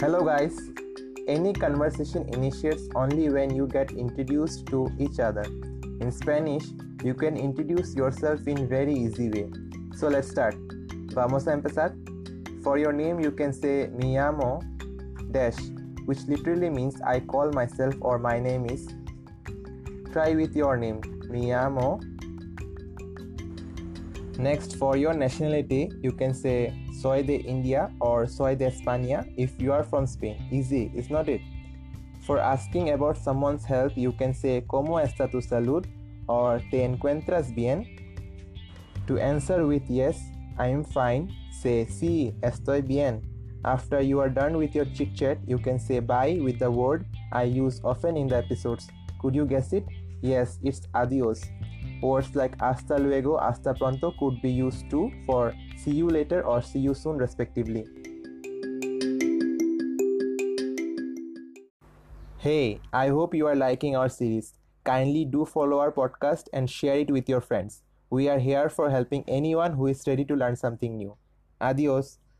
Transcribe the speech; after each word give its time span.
Hello, 0.00 0.22
guys. 0.22 0.56
Any 1.26 1.52
conversation 1.52 2.28
initiates 2.32 2.88
only 2.94 3.30
when 3.30 3.52
you 3.52 3.66
get 3.66 3.90
introduced 3.90 4.66
to 4.66 4.92
each 4.96 5.18
other. 5.18 5.42
In 6.00 6.12
Spanish, 6.12 6.66
you 7.02 7.14
can 7.14 7.36
introduce 7.36 7.96
yourself 7.96 8.46
in 8.46 8.68
very 8.68 8.94
easy 8.94 9.28
way. 9.28 9.50
So 9.96 10.06
let's 10.06 10.30
start. 10.30 10.54
Vamos 11.16 11.48
a 11.48 11.50
empezar. 11.50 11.96
For 12.62 12.78
your 12.78 12.92
name, 12.92 13.18
you 13.18 13.32
can 13.32 13.52
say 13.52 13.88
me 13.88 14.14
llamo 14.14 14.62
dash, 15.32 15.58
which 16.04 16.20
literally 16.28 16.70
means 16.70 17.00
I 17.02 17.18
call 17.18 17.50
myself 17.50 17.96
or 18.00 18.20
my 18.20 18.38
name 18.38 18.66
is. 18.66 18.86
Try 20.12 20.36
with 20.36 20.54
your 20.54 20.76
name. 20.76 21.00
Me 21.28 21.46
llamo. 21.46 22.17
Next, 24.38 24.76
for 24.76 24.96
your 24.96 25.14
nationality, 25.14 25.90
you 26.00 26.12
can 26.12 26.32
say 26.32 26.72
soy 27.00 27.24
de 27.24 27.38
India 27.42 27.90
or 28.00 28.28
soy 28.28 28.54
de 28.54 28.66
España 28.66 29.26
if 29.36 29.60
you 29.60 29.72
are 29.72 29.82
from 29.82 30.06
Spain. 30.06 30.36
Easy, 30.52 30.92
is 30.94 31.10
not 31.10 31.28
it? 31.28 31.40
For 32.20 32.38
asking 32.38 32.90
about 32.90 33.18
someone's 33.18 33.64
health, 33.64 33.96
you 33.96 34.12
can 34.12 34.32
say 34.32 34.62
¿Cómo 34.62 35.00
está 35.02 35.28
tu 35.28 35.38
salud? 35.38 35.86
or 36.28 36.60
¿Te 36.70 36.84
encuentras 36.84 37.52
bien? 37.52 37.84
To 39.08 39.18
answer 39.18 39.66
with 39.66 39.82
yes, 39.88 40.20
I 40.56 40.68
am 40.68 40.84
fine, 40.84 41.34
say 41.50 41.86
sí, 41.86 42.32
estoy 42.40 42.86
bien. 42.86 43.22
After 43.64 44.00
you 44.00 44.20
are 44.20 44.30
done 44.30 44.56
with 44.56 44.72
your 44.72 44.84
chit 44.84 45.16
chat, 45.16 45.38
you 45.48 45.58
can 45.58 45.80
say 45.80 45.98
bye 45.98 46.38
with 46.40 46.60
the 46.60 46.70
word 46.70 47.04
I 47.32 47.42
use 47.42 47.80
often 47.82 48.16
in 48.16 48.28
the 48.28 48.36
episodes. 48.36 48.86
Could 49.20 49.34
you 49.34 49.46
guess 49.46 49.72
it? 49.72 49.84
Yes, 50.22 50.60
it's 50.62 50.82
adios. 50.94 51.42
Words 52.00 52.34
like 52.36 52.56
hasta 52.60 52.96
luego, 52.96 53.38
hasta 53.38 53.74
pronto 53.74 54.12
could 54.18 54.40
be 54.40 54.50
used 54.50 54.88
too 54.88 55.10
for 55.26 55.52
see 55.76 55.90
you 55.90 56.08
later 56.08 56.46
or 56.46 56.62
see 56.62 56.78
you 56.78 56.94
soon, 56.94 57.18
respectively. 57.18 57.84
Hey, 62.38 62.80
I 62.92 63.08
hope 63.08 63.34
you 63.34 63.48
are 63.48 63.56
liking 63.56 63.96
our 63.96 64.08
series. 64.08 64.54
Kindly 64.84 65.24
do 65.24 65.44
follow 65.44 65.80
our 65.80 65.90
podcast 65.90 66.44
and 66.52 66.70
share 66.70 66.98
it 66.98 67.10
with 67.10 67.28
your 67.28 67.40
friends. 67.40 67.82
We 68.10 68.28
are 68.28 68.38
here 68.38 68.68
for 68.68 68.90
helping 68.90 69.24
anyone 69.26 69.72
who 69.72 69.88
is 69.88 70.06
ready 70.06 70.24
to 70.26 70.36
learn 70.36 70.54
something 70.56 70.96
new. 70.96 71.16
Adios. 71.60 72.18